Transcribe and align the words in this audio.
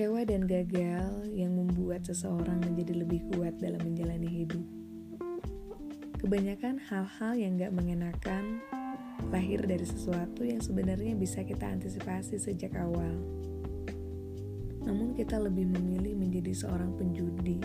Kecewa 0.00 0.24
dan 0.24 0.48
gagal 0.48 1.28
yang 1.28 1.60
membuat 1.60 2.08
seseorang 2.08 2.56
menjadi 2.64 3.04
lebih 3.04 3.20
kuat 3.36 3.60
dalam 3.60 3.84
menjalani 3.84 4.32
hidup. 4.32 4.64
Kebanyakan 6.16 6.80
hal-hal 6.88 7.36
yang 7.36 7.60
gak 7.60 7.68
mengenakan 7.76 8.64
lahir 9.28 9.60
dari 9.60 9.84
sesuatu 9.84 10.40
yang 10.40 10.64
sebenarnya 10.64 11.12
bisa 11.20 11.44
kita 11.44 11.68
antisipasi 11.68 12.40
sejak 12.40 12.80
awal. 12.80 13.12
Namun 14.88 15.12
kita 15.20 15.36
lebih 15.36 15.68
memilih 15.68 16.16
menjadi 16.16 16.56
seorang 16.56 16.96
penjudi 16.96 17.60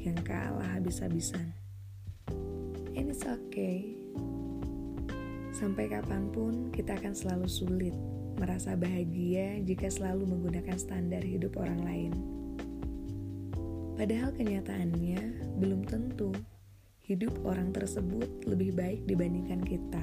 yang 0.00 0.16
kalah 0.24 0.80
habis-habisan. 0.80 1.52
And 2.96 3.12
it's 3.12 3.28
okay. 3.28 4.03
Sampai 5.54 5.86
kapan 5.86 6.34
pun 6.34 6.74
kita 6.74 6.98
akan 6.98 7.14
selalu 7.14 7.46
sulit 7.46 7.94
merasa 8.42 8.74
bahagia 8.74 9.62
jika 9.62 9.86
selalu 9.86 10.26
menggunakan 10.26 10.74
standar 10.74 11.22
hidup 11.22 11.54
orang 11.62 11.78
lain. 11.86 12.12
Padahal 13.94 14.34
kenyataannya 14.34 15.54
belum 15.62 15.86
tentu 15.86 16.34
hidup 17.06 17.30
orang 17.46 17.70
tersebut 17.70 18.26
lebih 18.50 18.74
baik 18.74 19.06
dibandingkan 19.06 19.62
kita. 19.62 20.02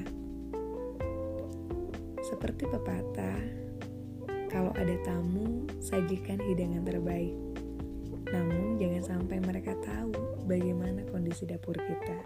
Seperti 2.24 2.72
pepatah, 2.72 3.44
kalau 4.48 4.72
ada 4.80 4.96
tamu, 5.04 5.68
sajikan 5.84 6.40
hidangan 6.40 6.88
terbaik. 6.88 7.36
Namun 8.32 8.80
jangan 8.80 9.04
sampai 9.04 9.44
mereka 9.44 9.76
tahu 9.84 10.16
bagaimana 10.48 11.04
kondisi 11.12 11.44
dapur 11.44 11.76
kita. 11.76 12.20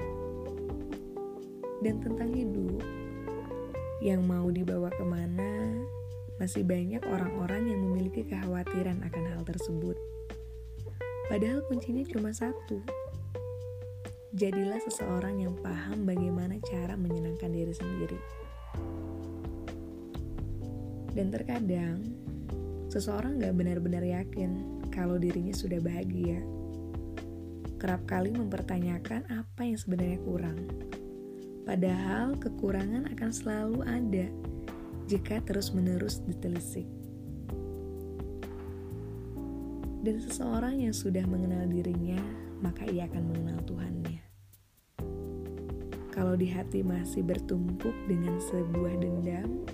Dan 1.82 1.98
tentang 2.06 2.30
hidup, 2.30 3.05
yang 4.06 4.22
mau 4.22 4.46
dibawa 4.54 4.94
ke 4.94 5.02
mana, 5.02 5.82
masih 6.38 6.62
banyak 6.62 7.02
orang-orang 7.10 7.74
yang 7.74 7.82
memiliki 7.90 8.22
kekhawatiran 8.22 9.02
akan 9.02 9.24
hal 9.34 9.42
tersebut. 9.42 9.98
Padahal 11.26 11.66
kuncinya 11.66 12.06
cuma 12.06 12.30
satu. 12.30 12.86
Jadilah 14.30 14.78
seseorang 14.86 15.42
yang 15.42 15.58
paham 15.58 16.06
bagaimana 16.06 16.62
cara 16.62 16.94
menyenangkan 16.94 17.50
diri 17.50 17.74
sendiri. 17.74 18.20
Dan 21.18 21.34
terkadang, 21.34 22.06
seseorang 22.94 23.42
gak 23.42 23.58
benar-benar 23.58 24.06
yakin 24.06 24.86
kalau 24.94 25.18
dirinya 25.18 25.56
sudah 25.56 25.82
bahagia. 25.82 26.46
Kerap 27.82 28.06
kali 28.06 28.30
mempertanyakan 28.38 29.26
apa 29.34 29.66
yang 29.66 29.82
sebenarnya 29.82 30.22
kurang 30.22 30.62
Padahal 31.66 32.38
kekurangan 32.38 33.10
akan 33.10 33.32
selalu 33.34 33.82
ada 33.90 34.30
jika 35.10 35.42
terus-menerus 35.42 36.22
ditelisik. 36.30 36.86
Dan 40.06 40.22
seseorang 40.22 40.86
yang 40.86 40.94
sudah 40.94 41.26
mengenal 41.26 41.66
dirinya, 41.66 42.22
maka 42.62 42.86
ia 42.86 43.10
akan 43.10 43.34
mengenal 43.34 43.58
Tuhannya. 43.66 44.22
Kalau 46.14 46.38
di 46.38 46.46
hati 46.54 46.86
masih 46.86 47.26
bertumpuk 47.26 47.98
dengan 48.06 48.38
sebuah 48.38 49.02
dendam, 49.02 49.66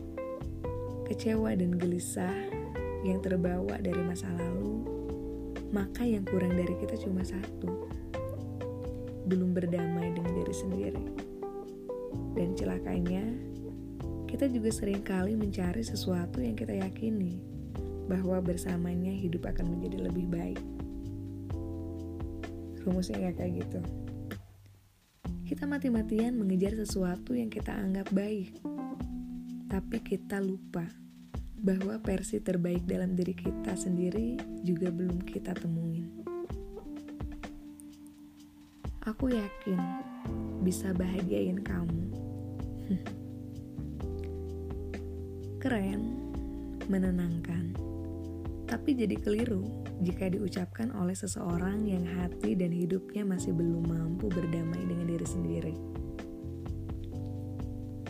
kecewa 1.12 1.52
dan 1.60 1.76
gelisah 1.76 2.32
yang 3.04 3.20
terbawa 3.20 3.76
dari 3.84 4.00
masa 4.00 4.32
lalu, 4.40 4.88
maka 5.76 6.08
yang 6.08 6.24
kurang 6.24 6.56
dari 6.56 6.72
kita 6.80 6.96
cuma 7.04 7.28
satu. 7.28 7.92
Belum 9.28 9.52
berdamai 9.52 10.16
dengan 10.16 10.32
diri 10.40 10.56
sendiri. 10.56 11.31
Dan 12.34 12.56
celakanya, 12.56 13.24
kita 14.32 14.48
juga 14.48 14.72
sering 14.72 15.04
kali 15.04 15.36
mencari 15.36 15.84
sesuatu 15.84 16.40
yang 16.40 16.56
kita 16.56 16.72
yakini 16.72 17.44
bahwa 18.08 18.40
bersamanya 18.40 19.12
hidup 19.12 19.48
akan 19.48 19.76
menjadi 19.76 20.08
lebih 20.08 20.26
baik. 20.32 20.62
Rumusnya 22.84 23.30
gak 23.30 23.44
kayak 23.44 23.54
gitu. 23.64 23.80
Kita 25.48 25.68
mati-matian 25.68 26.40
mengejar 26.40 26.80
sesuatu 26.80 27.36
yang 27.36 27.52
kita 27.52 27.76
anggap 27.76 28.08
baik, 28.16 28.56
tapi 29.68 30.00
kita 30.00 30.40
lupa 30.40 30.88
bahwa 31.62 32.00
versi 32.02 32.42
terbaik 32.42 32.88
dalam 32.88 33.14
diri 33.14 33.38
kita 33.38 33.78
sendiri 33.78 34.40
juga 34.66 34.90
belum 34.90 35.22
kita 35.28 35.54
temuin. 35.54 36.08
Aku 39.06 39.30
yakin 39.30 40.11
bisa 40.62 40.94
bahagiain 40.94 41.60
kamu 41.66 42.02
Keren, 45.62 46.18
menenangkan, 46.90 47.78
tapi 48.66 48.98
jadi 48.98 49.14
keliru 49.14 49.62
jika 50.02 50.26
diucapkan 50.26 50.90
oleh 50.98 51.14
seseorang 51.14 51.86
yang 51.86 52.02
hati 52.18 52.58
dan 52.58 52.74
hidupnya 52.74 53.22
masih 53.22 53.54
belum 53.54 53.86
mampu 53.86 54.26
berdamai 54.26 54.82
dengan 54.90 55.06
diri 55.06 55.28
sendiri. 55.30 55.76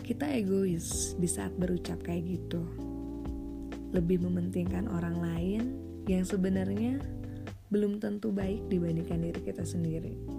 Kita 0.00 0.32
egois 0.32 1.12
di 1.20 1.28
saat 1.28 1.52
berucap 1.60 2.00
kayak 2.00 2.24
gitu, 2.40 2.64
lebih 3.92 4.24
mementingkan 4.24 4.88
orang 4.88 5.20
lain 5.20 5.62
yang 6.08 6.24
sebenarnya 6.24 7.04
belum 7.68 8.00
tentu 8.00 8.32
baik 8.32 8.64
dibandingkan 8.72 9.28
diri 9.28 9.40
kita 9.44 9.68
sendiri. 9.68 10.31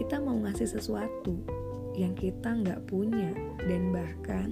Kita 0.00 0.16
mau 0.16 0.32
ngasih 0.32 0.80
sesuatu 0.80 1.36
yang 1.92 2.16
kita 2.16 2.56
nggak 2.56 2.88
punya 2.88 3.36
dan 3.68 3.92
bahkan 3.92 4.48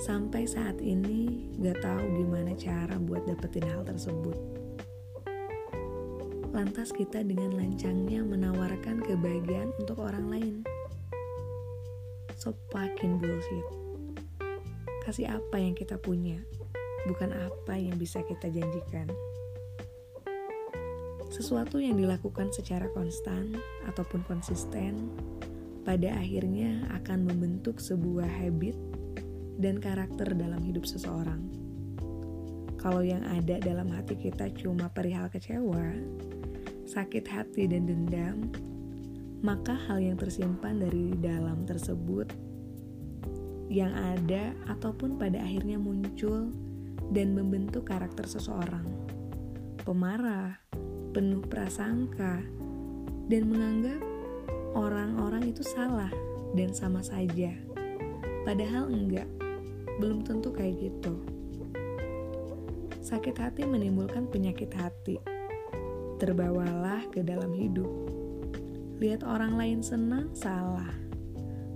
sampai 0.00 0.48
saat 0.48 0.80
ini 0.80 1.52
nggak 1.60 1.84
tahu 1.84 2.00
gimana 2.16 2.56
cara 2.56 2.96
buat 2.96 3.28
dapetin 3.28 3.68
hal 3.68 3.84
tersebut. 3.84 4.32
Lantas 6.56 6.96
kita 6.96 7.20
dengan 7.20 7.60
lancangnya 7.60 8.24
menawarkan 8.24 9.04
kebahagiaan 9.04 9.68
untuk 9.84 10.00
orang 10.00 10.32
lain. 10.32 10.54
So 12.40 12.56
fucking 12.72 13.20
bullshit. 13.20 13.68
Kasih 15.04 15.28
apa 15.28 15.60
yang 15.60 15.76
kita 15.76 16.00
punya, 16.00 16.40
bukan 17.04 17.36
apa 17.36 17.76
yang 17.76 18.00
bisa 18.00 18.24
kita 18.24 18.48
janjikan. 18.48 19.12
Sesuatu 21.34 21.82
yang 21.82 21.98
dilakukan 21.98 22.54
secara 22.54 22.86
konstan 22.94 23.58
ataupun 23.90 24.22
konsisten 24.22 25.10
pada 25.82 26.14
akhirnya 26.14 26.86
akan 26.94 27.26
membentuk 27.26 27.82
sebuah 27.82 28.30
habit 28.30 28.78
dan 29.58 29.82
karakter 29.82 30.30
dalam 30.38 30.62
hidup 30.62 30.86
seseorang. 30.86 31.42
Kalau 32.78 33.02
yang 33.02 33.26
ada 33.26 33.58
dalam 33.58 33.90
hati 33.90 34.14
kita 34.14 34.46
cuma 34.54 34.86
perihal 34.94 35.26
kecewa, 35.26 35.98
sakit 36.86 37.26
hati 37.26 37.66
dan 37.66 37.90
dendam, 37.90 38.54
maka 39.42 39.74
hal 39.90 39.98
yang 39.98 40.14
tersimpan 40.14 40.78
dari 40.78 41.18
dalam 41.18 41.66
tersebut 41.66 42.30
yang 43.66 43.90
ada 43.90 44.54
ataupun 44.70 45.18
pada 45.18 45.42
akhirnya 45.42 45.82
muncul 45.82 46.54
dan 47.10 47.34
membentuk 47.34 47.90
karakter 47.90 48.22
seseorang. 48.22 48.86
Pemarah, 49.82 50.62
penuh 51.14 51.46
prasangka, 51.46 52.42
dan 53.30 53.42
menganggap 53.46 54.02
orang-orang 54.74 55.54
itu 55.54 55.62
salah 55.62 56.10
dan 56.58 56.74
sama 56.74 57.00
saja. 57.06 57.54
Padahal 58.42 58.90
enggak, 58.90 59.30
belum 60.02 60.26
tentu 60.26 60.50
kayak 60.50 60.90
gitu. 60.90 61.14
Sakit 63.00 63.36
hati 63.38 63.62
menimbulkan 63.62 64.26
penyakit 64.26 64.74
hati. 64.74 65.16
Terbawalah 66.18 67.06
ke 67.14 67.22
dalam 67.22 67.54
hidup. 67.54 67.88
Lihat 68.98 69.22
orang 69.22 69.54
lain 69.54 69.80
senang, 69.84 70.34
salah. 70.34 70.90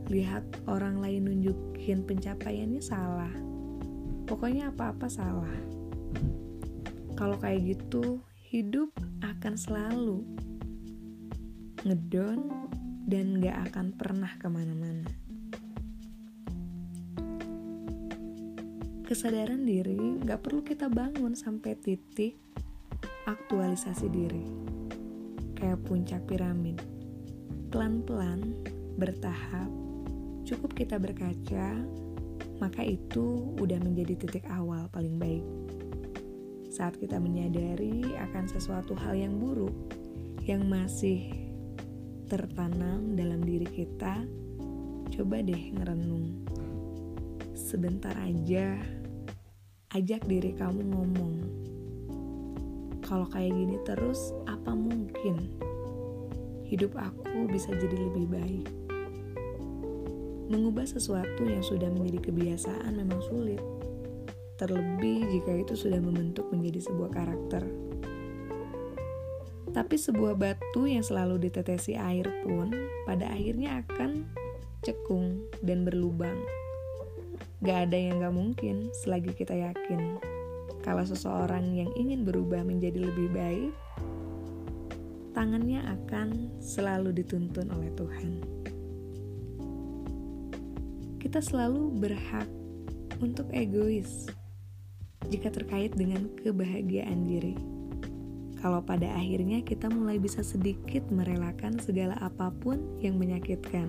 Lihat 0.08 0.66
orang 0.66 0.98
lain 1.04 1.28
nunjukin 1.28 2.02
pencapaiannya, 2.08 2.80
salah. 2.80 3.32
Pokoknya 4.24 4.72
apa-apa 4.72 5.06
salah. 5.12 5.56
Kalau 7.12 7.36
kayak 7.36 7.76
gitu, 7.76 8.24
hidup 8.48 8.88
akan 9.20 9.60
selalu 9.60 10.24
ngedon 11.84 12.48
dan 13.04 13.44
gak 13.44 13.68
akan 13.68 13.92
pernah 13.92 14.32
ke 14.40 14.48
mana-mana. 14.48 15.04
Kesadaran 19.04 19.68
diri 19.68 20.16
gak 20.24 20.48
perlu 20.48 20.64
kita 20.64 20.88
bangun 20.88 21.36
sampai 21.36 21.76
titik 21.76 22.40
aktualisasi 23.28 24.08
diri. 24.08 24.44
Kayak 25.52 25.84
puncak 25.84 26.24
piramid. 26.24 26.80
Pelan-pelan, 27.68 28.64
bertahap, 28.96 29.68
cukup 30.48 30.72
kita 30.72 30.96
berkaca, 30.96 31.76
maka 32.64 32.80
itu 32.80 33.52
udah 33.60 33.76
menjadi 33.76 34.16
titik 34.16 34.48
awal 34.48 34.88
paling 34.88 35.20
baik. 35.20 35.44
Saat 36.68 37.00
kita 37.00 37.16
menyadari 37.16 38.04
akan 38.12 38.44
sesuatu 38.44 38.92
hal 38.92 39.16
yang 39.16 39.40
buruk 39.40 39.72
yang 40.44 40.68
masih 40.68 41.32
tertanam 42.28 43.16
dalam 43.16 43.40
diri 43.40 43.64
kita, 43.64 44.20
coba 45.08 45.40
deh 45.40 45.72
ngerenung. 45.72 46.44
Sebentar 47.56 48.12
aja, 48.20 48.76
ajak 49.96 50.28
diri 50.28 50.52
kamu 50.52 50.82
ngomong. 50.92 51.36
kalau 53.08 53.24
kayak 53.32 53.56
gini 53.56 53.80
terus, 53.88 54.36
apa 54.44 54.76
mungkin 54.76 55.48
hidup 56.68 56.92
aku 56.92 57.48
bisa 57.48 57.72
jadi 57.72 57.96
lebih 57.96 58.28
baik? 58.28 58.68
Mengubah 60.52 60.84
sesuatu 60.84 61.48
yang 61.48 61.64
sudah 61.64 61.88
menjadi 61.88 62.28
kebiasaan 62.28 63.00
memang 63.00 63.24
sulit, 63.24 63.60
terlebih 64.58 65.22
jika 65.30 65.54
itu 65.54 65.78
sudah 65.78 66.02
membentuk 66.02 66.50
menjadi 66.50 66.84
sebuah 66.90 67.10
karakter. 67.14 67.62
Tapi 69.70 69.94
sebuah 69.94 70.34
batu 70.34 70.90
yang 70.90 71.06
selalu 71.06 71.38
ditetesi 71.46 71.94
air 71.94 72.26
pun 72.42 72.74
pada 73.06 73.30
akhirnya 73.30 73.86
akan 73.86 74.26
cekung 74.82 75.46
dan 75.62 75.86
berlubang. 75.86 76.36
Gak 77.62 77.90
ada 77.90 77.98
yang 77.98 78.18
gak 78.18 78.34
mungkin 78.34 78.90
selagi 78.90 79.34
kita 79.38 79.54
yakin 79.54 80.18
kalau 80.82 81.04
seseorang 81.04 81.74
yang 81.74 81.90
ingin 82.00 82.24
berubah 82.24 82.64
menjadi 82.64 83.06
lebih 83.10 83.28
baik, 83.34 83.74
tangannya 85.36 85.84
akan 85.84 86.48
selalu 86.64 87.12
dituntun 87.12 87.68
oleh 87.74 87.90
Tuhan. 87.92 88.30
Kita 91.18 91.44
selalu 91.44 91.92
berhak 91.98 92.48
untuk 93.20 93.50
egois 93.52 94.30
jika 95.28 95.52
terkait 95.52 95.92
dengan 95.92 96.28
kebahagiaan 96.40 97.24
diri 97.24 97.78
kalau 98.58 98.82
pada 98.82 99.06
akhirnya 99.14 99.62
kita 99.62 99.86
mulai 99.86 100.18
bisa 100.18 100.42
sedikit 100.42 101.06
merelakan 101.14 101.78
segala 101.78 102.18
apa 102.18 102.50
pun 102.50 102.98
yang 102.98 103.14
menyakitkan. 103.14 103.86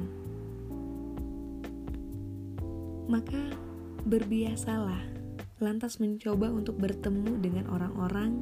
Maka 3.09 3.57
berbiasalah 4.05 5.01
lantas 5.57 5.97
mencoba 5.97 6.53
untuk 6.53 6.77
bertemu 6.77 7.41
dengan 7.41 7.65
orang-orang 7.73 8.37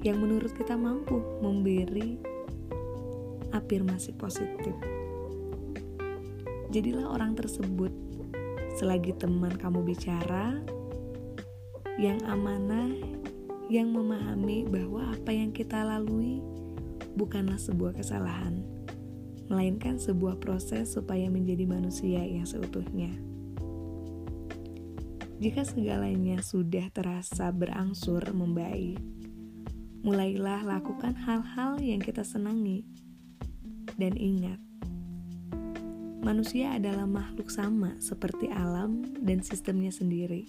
yang 0.00 0.16
menurut 0.24 0.50
kita 0.56 0.72
mampu 0.74 1.20
memberi 1.44 2.16
afirmasi 3.52 4.16
positif. 4.16 4.72
Jadilah 6.72 7.12
orang 7.12 7.36
tersebut 7.36 7.92
selagi 8.80 9.12
teman 9.20 9.52
kamu 9.60 9.84
bicara 9.84 10.56
yang 11.98 12.22
amanah 12.30 12.94
yang 13.66 13.90
memahami 13.90 14.62
bahwa 14.70 15.10
apa 15.10 15.34
yang 15.34 15.50
kita 15.50 15.82
lalui 15.82 16.38
bukanlah 17.18 17.58
sebuah 17.58 17.98
kesalahan, 17.98 18.62
melainkan 19.50 19.98
sebuah 19.98 20.38
proses 20.38 20.94
supaya 20.94 21.26
menjadi 21.26 21.66
manusia 21.66 22.22
yang 22.22 22.46
seutuhnya. 22.46 23.10
Jika 25.42 25.66
segalanya 25.66 26.38
sudah 26.38 26.86
terasa 26.94 27.50
berangsur 27.50 28.22
membaik, 28.30 29.02
mulailah 30.06 30.62
lakukan 30.62 31.18
hal-hal 31.18 31.82
yang 31.82 31.98
kita 31.98 32.22
senangi. 32.22 32.86
Dan 33.98 34.14
ingat, 34.14 34.62
manusia 36.22 36.78
adalah 36.78 37.10
makhluk 37.10 37.50
sama 37.50 37.98
seperti 37.98 38.46
alam 38.54 39.02
dan 39.18 39.42
sistemnya 39.42 39.90
sendiri 39.90 40.46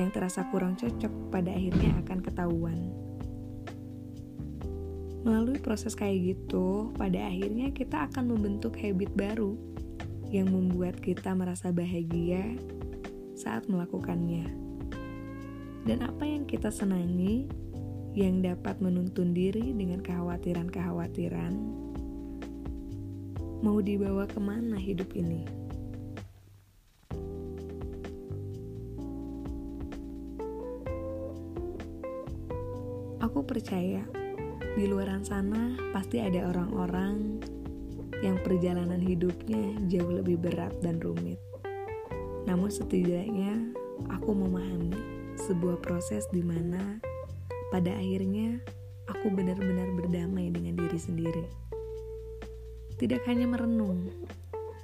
yang 0.00 0.08
terasa 0.08 0.48
kurang 0.48 0.78
cocok 0.78 1.12
pada 1.28 1.52
akhirnya 1.52 1.92
akan 2.04 2.18
ketahuan. 2.24 2.80
Melalui 5.22 5.62
proses 5.62 5.94
kayak 5.94 6.34
gitu, 6.34 6.90
pada 6.98 7.30
akhirnya 7.30 7.70
kita 7.70 8.10
akan 8.10 8.34
membentuk 8.34 8.74
habit 8.74 9.12
baru 9.14 9.54
yang 10.32 10.50
membuat 10.50 10.98
kita 10.98 11.30
merasa 11.36 11.70
bahagia 11.70 12.56
saat 13.38 13.68
melakukannya. 13.70 14.50
Dan 15.86 16.02
apa 16.02 16.24
yang 16.26 16.42
kita 16.48 16.74
senangi 16.74 17.46
yang 18.18 18.42
dapat 18.42 18.82
menuntun 18.82 19.30
diri 19.30 19.70
dengan 19.76 20.02
kekhawatiran-kekhawatiran 20.02 21.52
mau 23.62 23.78
dibawa 23.78 24.26
ke 24.26 24.40
mana 24.42 24.74
hidup 24.74 25.14
ini? 25.14 25.61
Aku 33.32 33.48
percaya 33.48 34.04
di 34.76 34.84
luaran 34.84 35.24
sana 35.24 35.72
pasti 35.96 36.20
ada 36.20 36.52
orang-orang 36.52 37.40
yang 38.20 38.36
perjalanan 38.44 39.00
hidupnya 39.00 39.72
jauh 39.88 40.20
lebih 40.20 40.36
berat 40.36 40.76
dan 40.84 41.00
rumit. 41.00 41.40
Namun 42.44 42.68
setidaknya 42.68 43.72
aku 44.12 44.36
memahami 44.36 44.92
sebuah 45.40 45.80
proses 45.80 46.28
di 46.28 46.44
mana 46.44 47.00
pada 47.72 47.96
akhirnya 47.96 48.60
aku 49.08 49.32
benar-benar 49.32 49.88
berdamai 49.96 50.52
dengan 50.52 50.76
diri 50.76 51.00
sendiri. 51.00 51.48
Tidak 53.00 53.24
hanya 53.32 53.48
merenung 53.48 54.12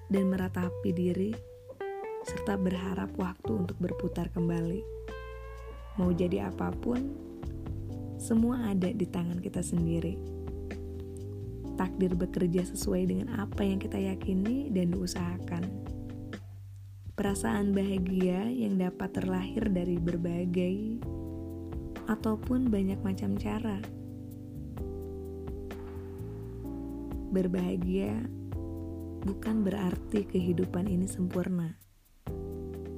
dan 0.08 0.24
meratapi 0.32 0.88
diri, 0.96 1.36
serta 2.24 2.56
berharap 2.56 3.12
waktu 3.20 3.52
untuk 3.52 3.76
berputar 3.76 4.32
kembali. 4.32 4.80
Mau 6.00 6.16
jadi 6.16 6.48
apa 6.48 6.72
pun, 6.72 7.27
semua 8.18 8.74
ada 8.74 8.90
di 8.90 9.06
tangan 9.06 9.38
kita 9.38 9.62
sendiri. 9.62 10.18
Takdir 11.78 12.18
bekerja 12.18 12.66
sesuai 12.66 13.02
dengan 13.06 13.38
apa 13.38 13.62
yang 13.62 13.78
kita 13.78 13.94
yakini 13.94 14.66
dan 14.74 14.90
diusahakan. 14.90 15.62
Perasaan 17.14 17.70
bahagia 17.70 18.50
yang 18.50 18.82
dapat 18.82 19.14
terlahir 19.14 19.70
dari 19.70 20.02
berbagai 20.02 20.98
ataupun 22.10 22.66
banyak 22.66 22.98
macam 23.06 23.38
cara. 23.38 23.78
Berbahagia 27.30 28.18
bukan 29.22 29.62
berarti 29.62 30.26
kehidupan 30.26 30.90
ini 30.90 31.06
sempurna. 31.06 31.78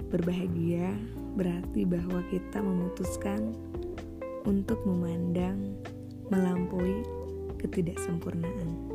Berbahagia 0.09 0.97
berarti 1.37 1.85
bahwa 1.85 2.25
kita 2.33 2.65
memutuskan 2.65 3.53
untuk 4.45 4.81
memandang 4.87 5.77
melampaui 6.31 7.05
ketidaksempurnaan. 7.61 8.90